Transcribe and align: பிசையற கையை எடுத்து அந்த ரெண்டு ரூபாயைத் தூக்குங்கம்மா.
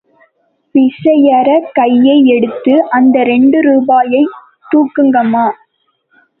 பிசையற 0.75 1.49
கையை 1.73 2.25
எடுத்து 2.25 2.89
அந்த 2.89 3.23
ரெண்டு 3.23 3.61
ரூபாயைத் 3.61 4.35
தூக்குங்கம்மா. 4.71 5.45